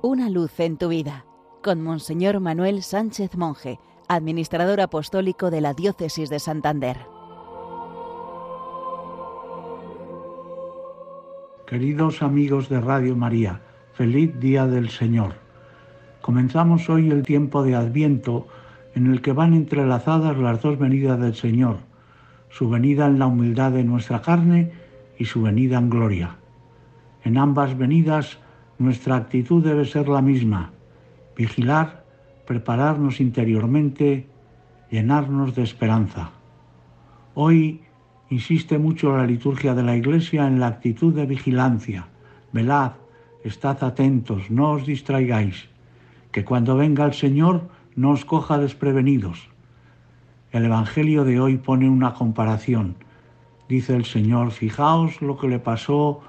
[0.00, 1.24] Una luz en tu vida,
[1.60, 6.98] con Monseñor Manuel Sánchez Monje, administrador apostólico de la Diócesis de Santander.
[11.66, 13.60] Queridos amigos de Radio María,
[13.92, 15.34] feliz día del Señor.
[16.20, 18.46] Comenzamos hoy el tiempo de Adviento
[18.94, 21.78] en el que van entrelazadas las dos venidas del Señor,
[22.50, 24.70] su venida en la humildad de nuestra carne
[25.18, 26.36] y su venida en gloria.
[27.24, 28.38] En ambas venidas
[28.78, 30.70] nuestra actitud debe ser la misma,
[31.36, 32.04] vigilar,
[32.46, 34.26] prepararnos interiormente,
[34.90, 36.30] llenarnos de esperanza.
[37.34, 37.82] Hoy
[38.30, 42.06] insiste mucho la liturgia de la Iglesia en la actitud de vigilancia.
[42.52, 42.92] Velad,
[43.44, 45.68] estad atentos, no os distraigáis,
[46.32, 49.50] que cuando venga el Señor no os coja desprevenidos.
[50.52, 52.96] El Evangelio de hoy pone una comparación.
[53.68, 56.22] Dice el Señor, fijaos lo que le pasó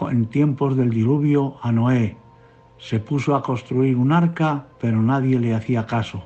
[0.00, 2.16] en tiempos del diluvio a Noé.
[2.78, 6.22] Se puso a construir un arca, pero nadie le hacía caso.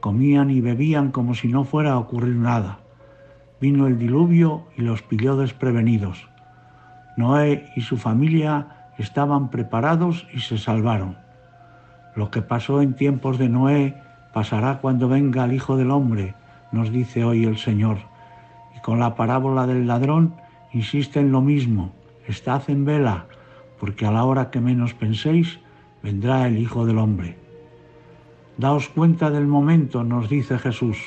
[0.00, 2.80] Comían y bebían como si no fuera a ocurrir nada.
[3.60, 6.28] Vino el diluvio y los pilló desprevenidos.
[7.16, 11.16] Noé y su familia estaban preparados y se salvaron.
[12.14, 13.94] Lo que pasó en tiempos de Noé
[14.32, 16.34] pasará cuando venga el Hijo del Hombre,
[16.72, 17.98] nos dice hoy el Señor.
[18.76, 20.34] Y con la parábola del ladrón
[20.72, 21.92] insiste en lo mismo
[22.28, 23.26] estad en vela,
[23.80, 25.58] porque a la hora que menos penséis,
[26.02, 27.36] vendrá el Hijo del Hombre.
[28.56, 30.98] Daos cuenta del momento, nos dice Jesús.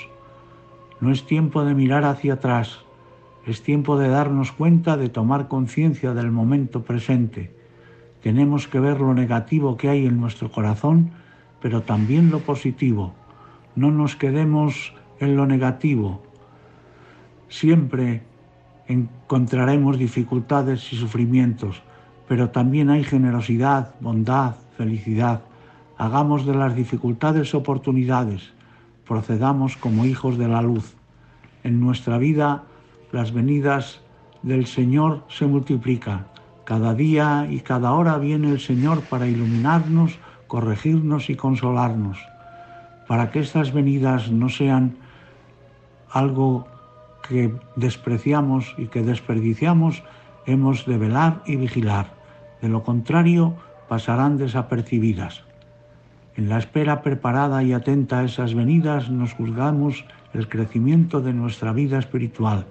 [1.00, 2.86] No es tiempo de mirar hacia atrás,
[3.46, 7.56] es tiempo de darnos cuenta, de tomar conciencia del momento presente.
[8.22, 11.12] Tenemos que ver lo negativo que hay en nuestro corazón,
[11.60, 13.14] pero también lo positivo.
[13.76, 16.22] No nos quedemos en lo negativo.
[17.50, 18.22] Siempre
[18.92, 21.82] encontraremos dificultades y sufrimientos,
[22.28, 25.42] pero también hay generosidad, bondad, felicidad.
[25.98, 28.54] Hagamos de las dificultades oportunidades,
[29.06, 30.96] procedamos como hijos de la luz.
[31.64, 32.64] En nuestra vida
[33.12, 34.02] las venidas
[34.42, 36.26] del Señor se multiplican.
[36.64, 40.18] Cada día y cada hora viene el Señor para iluminarnos,
[40.48, 42.18] corregirnos y consolarnos.
[43.08, 44.96] Para que estas venidas no sean
[46.10, 46.68] algo
[47.28, 50.04] que despreciamos y que desperdiciamos,
[50.46, 52.14] hemos de velar y vigilar.
[52.62, 53.56] De lo contrario,
[53.88, 55.44] pasarán desapercibidas.
[56.36, 61.74] En la espera preparada y atenta a esas venidas nos juzgamos el crecimiento de nuestra
[61.74, 62.66] vida espiritual.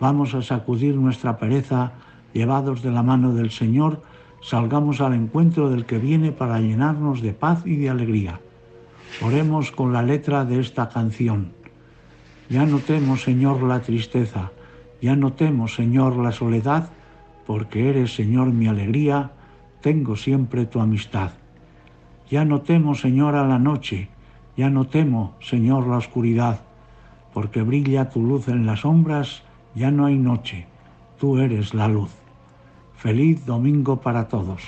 [0.00, 1.92] Vamos a sacudir nuestra pereza,
[2.32, 4.02] llevados de la mano del Señor,
[4.40, 8.40] salgamos al encuentro del que viene para llenarnos de paz y de alegría.
[9.20, 11.52] Oremos con la letra de esta canción.
[12.48, 14.50] Ya no temo, Señor, la tristeza,
[15.00, 16.90] ya no temo, Señor, la soledad,
[17.46, 19.32] porque eres, Señor, mi alegría,
[19.80, 21.32] tengo siempre tu amistad.
[22.30, 24.08] Ya no temo, Señor, a la noche,
[24.56, 26.60] ya no temo, Señor, la oscuridad,
[27.32, 29.42] porque brilla tu luz en las sombras,
[29.74, 30.66] ya no hay noche,
[31.18, 32.10] tú eres la luz.
[32.96, 34.62] Feliz domingo para todos.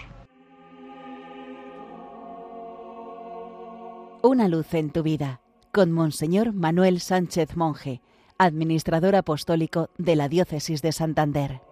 [4.22, 5.43] Una luz en tu vida
[5.74, 8.00] con Monseñor Manuel Sánchez Monje,
[8.38, 11.62] administrador apostólico de la Diócesis de Santander.